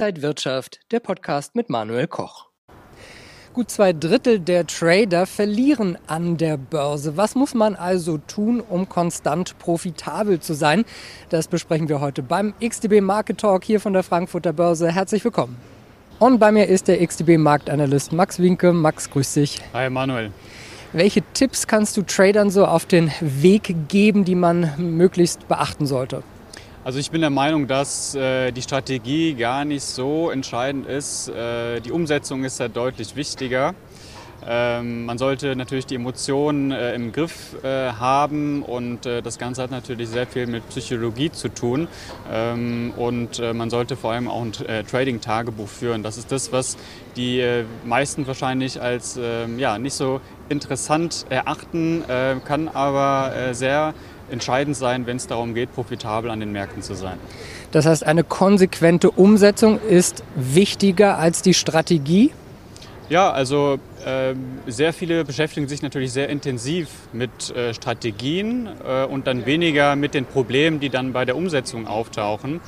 Inside 0.00 0.22
Wirtschaft, 0.22 0.80
der 0.92 1.00
Podcast 1.00 1.54
mit 1.54 1.68
Manuel 1.68 2.06
Koch. 2.06 2.46
Gut 3.52 3.70
zwei 3.70 3.92
Drittel 3.92 4.40
der 4.40 4.66
Trader 4.66 5.26
verlieren 5.26 5.98
an 6.06 6.38
der 6.38 6.56
Börse. 6.56 7.18
Was 7.18 7.34
muss 7.34 7.52
man 7.52 7.76
also 7.76 8.16
tun, 8.16 8.62
um 8.62 8.88
konstant 8.88 9.58
profitabel 9.58 10.40
zu 10.40 10.54
sein? 10.54 10.86
Das 11.28 11.48
besprechen 11.48 11.90
wir 11.90 12.00
heute 12.00 12.22
beim 12.22 12.54
XTB 12.66 13.02
Market 13.02 13.40
Talk 13.40 13.62
hier 13.62 13.78
von 13.78 13.92
der 13.92 14.02
Frankfurter 14.02 14.54
Börse. 14.54 14.90
Herzlich 14.90 15.22
willkommen. 15.22 15.58
Und 16.18 16.38
bei 16.38 16.50
mir 16.50 16.66
ist 16.66 16.88
der 16.88 17.06
XTB 17.06 17.36
Marktanalyst 17.36 18.14
Max 18.14 18.38
Winke. 18.38 18.72
Max, 18.72 19.10
grüß 19.10 19.34
dich. 19.34 19.60
Hi 19.74 19.90
Manuel. 19.90 20.32
Welche 20.94 21.20
Tipps 21.34 21.66
kannst 21.66 21.98
du 21.98 22.02
Tradern 22.02 22.48
so 22.48 22.64
auf 22.64 22.86
den 22.86 23.12
Weg 23.20 23.76
geben, 23.88 24.24
die 24.24 24.34
man 24.34 24.72
möglichst 24.78 25.46
beachten 25.46 25.84
sollte? 25.84 26.22
Also 26.82 26.98
ich 26.98 27.10
bin 27.10 27.20
der 27.20 27.28
Meinung, 27.28 27.66
dass 27.66 28.14
äh, 28.14 28.52
die 28.52 28.62
Strategie 28.62 29.34
gar 29.34 29.66
nicht 29.66 29.82
so 29.82 30.30
entscheidend 30.30 30.86
ist. 30.86 31.28
Äh, 31.28 31.80
die 31.80 31.92
Umsetzung 31.92 32.42
ist 32.42 32.58
ja 32.58 32.68
deutlich 32.68 33.16
wichtiger. 33.16 33.74
Ähm, 34.48 35.04
man 35.04 35.18
sollte 35.18 35.54
natürlich 35.54 35.84
die 35.84 35.96
Emotionen 35.96 36.70
äh, 36.72 36.94
im 36.94 37.12
Griff 37.12 37.62
äh, 37.62 37.92
haben 37.92 38.62
und 38.62 39.04
äh, 39.04 39.20
das 39.20 39.36
Ganze 39.36 39.62
hat 39.62 39.70
natürlich 39.70 40.08
sehr 40.08 40.26
viel 40.26 40.46
mit 40.46 40.66
Psychologie 40.70 41.30
zu 41.30 41.50
tun. 41.50 41.86
Ähm, 42.32 42.94
und 42.96 43.38
äh, 43.38 43.52
man 43.52 43.68
sollte 43.68 43.96
vor 43.96 44.12
allem 44.12 44.28
auch 44.28 44.40
ein 44.40 44.52
Trading-Tagebuch 44.86 45.68
führen. 45.68 46.02
Das 46.02 46.16
ist 46.16 46.32
das, 46.32 46.50
was 46.50 46.78
die 47.14 47.44
meisten 47.84 48.26
wahrscheinlich 48.26 48.80
als 48.80 49.18
ähm, 49.22 49.58
ja, 49.58 49.76
nicht 49.76 49.92
so 49.92 50.22
interessant 50.48 51.26
erachten, 51.28 52.02
kann 52.44 52.68
aber 52.68 53.52
sehr 53.52 53.94
entscheidend 54.30 54.76
sein, 54.76 55.06
wenn 55.06 55.16
es 55.16 55.26
darum 55.26 55.54
geht, 55.54 55.74
profitabel 55.74 56.30
an 56.30 56.40
den 56.40 56.52
Märkten 56.52 56.82
zu 56.82 56.94
sein. 56.94 57.18
Das 57.72 57.86
heißt, 57.86 58.04
eine 58.04 58.24
konsequente 58.24 59.10
Umsetzung 59.10 59.80
ist 59.80 60.24
wichtiger 60.34 61.18
als 61.18 61.42
die 61.42 61.54
Strategie? 61.54 62.32
Ja, 63.08 63.32
also 63.32 63.78
äh, 64.06 64.34
sehr 64.68 64.92
viele 64.92 65.24
beschäftigen 65.24 65.66
sich 65.66 65.82
natürlich 65.82 66.12
sehr 66.12 66.28
intensiv 66.28 66.88
mit 67.12 67.50
äh, 67.50 67.74
Strategien 67.74 68.68
äh, 68.86 69.04
und 69.04 69.26
dann 69.26 69.46
weniger 69.46 69.96
mit 69.96 70.14
den 70.14 70.26
Problemen, 70.26 70.78
die 70.78 70.90
dann 70.90 71.12
bei 71.12 71.24
der 71.24 71.36
Umsetzung 71.36 71.88
auftauchen. 71.88 72.60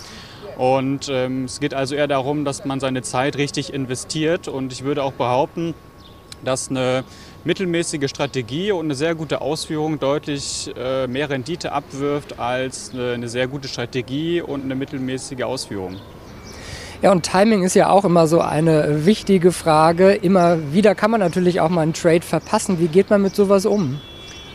Und 0.58 1.08
ähm, 1.08 1.44
es 1.44 1.60
geht 1.60 1.74
also 1.74 1.94
eher 1.94 2.08
darum, 2.08 2.44
dass 2.44 2.64
man 2.64 2.80
seine 2.80 3.02
Zeit 3.02 3.36
richtig 3.36 3.72
investiert. 3.72 4.48
Und 4.48 4.72
ich 4.72 4.82
würde 4.82 5.04
auch 5.04 5.12
behaupten, 5.12 5.74
dass 6.44 6.70
eine 6.70 7.04
mittelmäßige 7.44 8.08
Strategie 8.08 8.72
und 8.72 8.86
eine 8.86 8.94
sehr 8.94 9.14
gute 9.14 9.40
Ausführung 9.40 9.98
deutlich 9.98 10.72
äh, 10.76 11.06
mehr 11.06 11.28
Rendite 11.30 11.72
abwirft 11.72 12.38
als 12.38 12.92
eine 12.94 13.28
sehr 13.28 13.48
gute 13.48 13.68
Strategie 13.68 14.40
und 14.40 14.64
eine 14.64 14.74
mittelmäßige 14.74 15.42
Ausführung. 15.42 15.96
Ja, 17.02 17.10
und 17.10 17.24
Timing 17.24 17.64
ist 17.64 17.74
ja 17.74 17.90
auch 17.90 18.04
immer 18.04 18.28
so 18.28 18.40
eine 18.40 19.06
wichtige 19.06 19.50
Frage. 19.50 20.12
Immer 20.12 20.72
wieder 20.72 20.94
kann 20.94 21.10
man 21.10 21.18
natürlich 21.18 21.60
auch 21.60 21.68
mal 21.68 21.80
einen 21.80 21.94
Trade 21.94 22.22
verpassen. 22.22 22.78
Wie 22.78 22.86
geht 22.86 23.10
man 23.10 23.22
mit 23.22 23.34
sowas 23.34 23.66
um? 23.66 24.00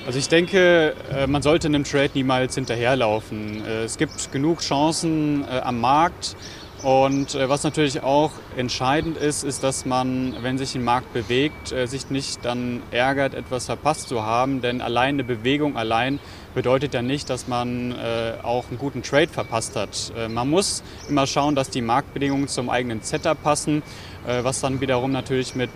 Also 0.06 0.18
ich 0.18 0.30
denke, 0.30 0.94
äh, 1.14 1.28
man 1.28 1.42
sollte 1.42 1.68
einem 1.68 1.84
Trade 1.84 2.12
niemals 2.14 2.56
hinterherlaufen. 2.56 3.66
Äh, 3.66 3.84
es 3.84 3.98
gibt 3.98 4.32
genug 4.32 4.62
Chancen 4.62 5.44
am 5.62 5.82
Markt 5.82 6.38
und 6.84 7.34
äh, 7.34 7.50
was 7.50 7.64
natürlich 7.64 8.04
auch 8.04 8.32
entscheidend 8.56 9.18
ist, 9.18 9.44
ist, 9.44 9.64
dass 9.64 9.86
man, 9.86 10.36
wenn 10.42 10.60
sich 10.60 10.76
ein 10.76 10.84
Markt 10.84 11.12
bewegt, 11.12 11.72
äh, 11.72 11.88
sich 11.88 12.12
nicht 12.12 12.46
dann 12.46 12.84
ärgert, 12.92 13.34
etwas 13.34 13.66
verpasst 13.66 14.10
zu 14.10 14.24
haben. 14.24 14.62
Denn 14.62 14.82
allein 14.82 15.16
eine 15.16 15.24
Bewegung 15.24 15.76
allein 15.76 16.20
bedeutet 16.54 16.94
ja 16.94 17.02
nicht, 17.02 17.32
dass 17.32 17.48
man 17.48 17.94
äh, 17.94 18.34
auch 18.44 18.70
einen 18.70 18.78
guten 18.78 19.02
Trade 19.02 19.28
verpasst 19.28 19.76
hat. 19.76 20.12
Man 20.30 20.50
muss 20.50 20.84
immer 21.08 21.28
schauen, 21.28 21.56
dass 21.56 21.70
die 21.70 21.82
Marktbedingungen 21.82 22.48
zum 22.48 22.70
eigenen 22.70 23.02
Setup 23.02 23.42
passen, 23.42 23.84
was 24.26 24.62
dann 24.62 24.82
wiederum 24.82 25.12
natürlich 25.12 25.54
mit 25.56 25.70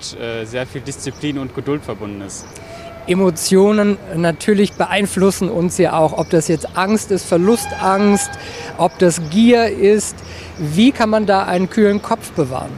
sehr 0.43 0.65
viel 0.65 0.81
Disziplin 0.81 1.37
und 1.37 1.53
Geduld 1.53 1.83
verbunden 1.83 2.21
ist. 2.21 2.45
Emotionen 3.07 3.97
natürlich 4.15 4.73
beeinflussen 4.73 5.49
uns 5.49 5.77
ja 5.77 5.93
auch, 5.93 6.13
ob 6.13 6.29
das 6.29 6.47
jetzt 6.47 6.77
Angst 6.77 7.11
ist, 7.11 7.25
Verlustangst, 7.25 8.29
ob 8.77 8.97
das 8.99 9.21
Gier 9.29 9.67
ist. 9.69 10.15
Wie 10.57 10.91
kann 10.91 11.09
man 11.09 11.25
da 11.25 11.43
einen 11.45 11.69
kühlen 11.69 12.01
Kopf 12.01 12.31
bewahren? 12.31 12.71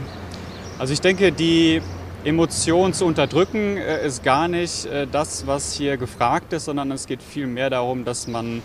Also 0.78 0.92
ich 0.92 1.00
denke, 1.00 1.30
die 1.30 1.80
Emotionen 2.24 2.94
zu 2.94 3.04
unterdrücken 3.04 3.76
äh, 3.76 4.06
ist 4.06 4.24
gar 4.24 4.48
nicht 4.48 4.86
äh, 4.86 5.06
das, 5.10 5.46
was 5.46 5.74
hier 5.74 5.98
gefragt 5.98 6.54
ist, 6.54 6.64
sondern 6.64 6.90
es 6.90 7.06
geht 7.06 7.22
vielmehr 7.22 7.68
darum, 7.68 8.06
dass 8.06 8.26
man 8.26 8.62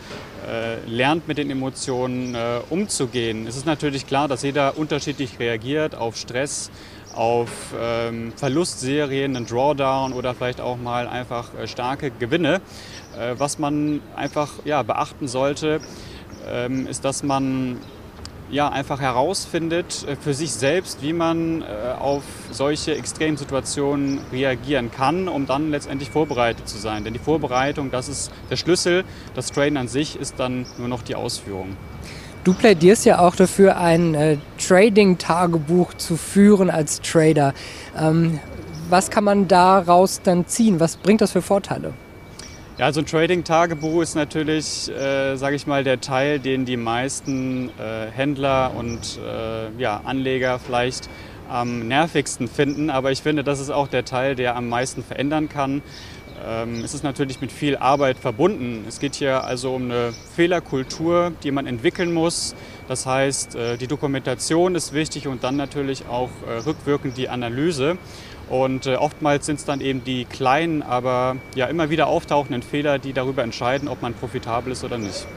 äh, 0.47 0.77
lernt, 0.87 1.27
mit 1.27 1.37
den 1.37 1.51
Emotionen 1.51 2.37
umzugehen. 2.69 3.47
Es 3.47 3.57
ist 3.57 3.65
natürlich 3.65 4.07
klar, 4.07 4.29
dass 4.29 4.43
jeder 4.43 4.77
unterschiedlich 4.77 5.39
reagiert 5.39 5.93
auf 5.93 6.15
Stress, 6.15 6.71
auf 7.19 7.75
ähm, 7.77 8.31
Verlustserien, 8.33 9.35
einen 9.35 9.45
Drawdown 9.45 10.13
oder 10.13 10.33
vielleicht 10.33 10.61
auch 10.61 10.77
mal 10.77 11.05
einfach 11.05 11.53
äh, 11.53 11.67
starke 11.67 12.11
Gewinne. 12.11 12.61
Äh, 13.19 13.35
was 13.37 13.59
man 13.59 13.99
einfach 14.15 14.53
ja, 14.63 14.83
beachten 14.83 15.27
sollte, 15.27 15.81
ähm, 16.47 16.87
ist, 16.87 17.03
dass 17.03 17.21
man 17.21 17.77
ja, 18.51 18.69
einfach 18.69 19.01
herausfindet 19.01 20.07
äh, 20.07 20.15
für 20.15 20.33
sich 20.33 20.53
selbst, 20.53 21.03
wie 21.03 21.11
man 21.11 21.61
äh, 21.61 21.65
auf 21.99 22.23
solche 22.51 22.95
extremen 22.95 23.35
Situationen 23.35 24.21
reagieren 24.31 24.89
kann, 24.89 25.27
um 25.27 25.45
dann 25.45 25.71
letztendlich 25.71 26.11
vorbereitet 26.11 26.69
zu 26.69 26.77
sein. 26.77 27.03
Denn 27.03 27.11
die 27.11 27.19
Vorbereitung, 27.19 27.91
das 27.91 28.07
ist 28.07 28.31
der 28.49 28.55
Schlüssel. 28.55 29.03
Das 29.35 29.51
Traden 29.51 29.75
an 29.75 29.89
sich 29.89 30.15
ist 30.17 30.39
dann 30.39 30.65
nur 30.77 30.87
noch 30.87 31.01
die 31.01 31.15
Ausführung. 31.15 31.75
Du 32.45 32.53
plädierst 32.53 33.05
ja 33.05 33.19
auch 33.19 33.35
dafür, 33.35 33.77
ein 33.77 34.15
äh, 34.15 34.37
Trading-Tagebuch 34.65 35.93
zu 35.95 36.15
führen 36.15 36.69
als 36.69 37.01
Trader. 37.01 37.53
Ähm, 37.99 38.39
was 38.89 39.09
kann 39.09 39.25
man 39.25 39.47
daraus 39.47 40.21
dann 40.23 40.47
ziehen? 40.47 40.79
Was 40.79 40.95
bringt 40.95 41.19
das 41.19 41.33
für 41.33 41.41
Vorteile? 41.41 41.93
Ja, 42.77 42.93
so 42.93 43.01
ein 43.01 43.05
Trading-Tagebuch 43.05 44.01
ist 44.01 44.15
natürlich, 44.15 44.89
äh, 44.89 45.35
sage 45.35 45.57
ich 45.57 45.67
mal, 45.67 45.83
der 45.83 45.99
Teil, 45.99 46.39
den 46.39 46.63
die 46.63 46.77
meisten 46.77 47.71
äh, 47.77 48.09
Händler 48.09 48.71
und 48.73 49.19
äh, 49.19 49.81
ja, 49.81 49.99
Anleger 50.05 50.59
vielleicht 50.59 51.09
am 51.49 51.89
nervigsten 51.89 52.47
finden. 52.47 52.89
Aber 52.89 53.11
ich 53.11 53.21
finde, 53.21 53.43
das 53.43 53.59
ist 53.59 53.69
auch 53.69 53.89
der 53.89 54.05
Teil, 54.05 54.35
der 54.35 54.55
am 54.55 54.69
meisten 54.69 55.03
verändern 55.03 55.49
kann. 55.49 55.81
Ähm, 56.45 56.83
es 56.83 56.93
ist 56.93 57.03
natürlich 57.03 57.41
mit 57.41 57.51
viel 57.51 57.77
Arbeit 57.77 58.17
verbunden. 58.17 58.85
Es 58.87 58.99
geht 58.99 59.15
hier 59.15 59.43
also 59.43 59.73
um 59.73 59.85
eine 59.85 60.13
Fehlerkultur, 60.35 61.31
die 61.43 61.51
man 61.51 61.67
entwickeln 61.67 62.13
muss. 62.13 62.55
Das 62.87 63.05
heißt, 63.05 63.55
äh, 63.55 63.77
die 63.77 63.87
Dokumentation 63.87 64.75
ist 64.75 64.93
wichtig 64.93 65.27
und 65.27 65.43
dann 65.43 65.55
natürlich 65.55 66.07
auch 66.07 66.29
äh, 66.47 66.59
rückwirkend 66.65 67.17
die 67.17 67.29
Analyse. 67.29 67.97
Und 68.49 68.87
äh, 68.87 68.95
oftmals 68.95 69.45
sind 69.45 69.59
es 69.59 69.65
dann 69.65 69.79
eben 69.79 70.03
die 70.03 70.25
kleinen, 70.25 70.81
aber 70.81 71.35
ja 71.55 71.67
immer 71.67 71.89
wieder 71.89 72.07
auftauchenden 72.07 72.63
Fehler, 72.63 72.97
die 72.97 73.13
darüber 73.13 73.43
entscheiden, 73.43 73.87
ob 73.87 74.01
man 74.01 74.13
profitabel 74.13 74.73
ist 74.73 74.83
oder 74.83 74.97
nicht. 74.97 75.27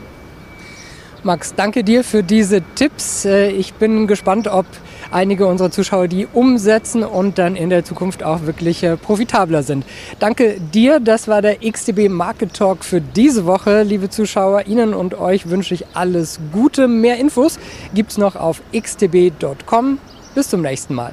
Max, 1.25 1.55
danke 1.55 1.85
dir 1.85 2.03
für 2.03 2.25
diese 2.25 2.63
Tipps. 2.75 3.25
Ich 3.25 3.75
bin 3.75 4.09
gespannt, 4.09 4.49
ob 4.49 4.67
einige 5.13 5.47
unserer 5.47 5.71
Zuschauer 5.71 6.09
die 6.09 6.27
umsetzen 6.27 7.05
und 7.05 7.39
dann 7.39 7.55
in 7.55 7.71
der 7.71 7.85
Zukunft 7.85 8.25
auch 8.25 8.43
wirklich 8.43 8.83
äh, 8.83 8.97
profitabler 8.97 9.63
sind. 9.63 9.85
Danke 10.19 10.61
dir, 10.61 10.99
das 10.99 11.29
war 11.29 11.41
der 11.41 11.59
XTB 11.61 12.09
Market 12.09 12.55
Talk 12.55 12.85
für 12.85 13.01
diese 13.01 13.47
Woche. 13.47 13.85
Liebe 13.85 14.11
Zuschauer, 14.11 14.67
Ihnen 14.67 14.95
und 14.95 15.15
euch 15.15 15.49
wünsche 15.49 15.75
ich 15.75 15.87
alles 15.95 16.41
Gute. 16.53 16.89
Mehr 16.89 17.19
Infos 17.19 17.61
gibt 17.95 18.11
es 18.11 18.19
noch 18.19 18.35
auf 18.35 18.61
xtb.com. 18.73 19.99
Bis 20.35 20.49
zum 20.49 20.63
nächsten 20.63 20.95
Mal. 20.95 21.13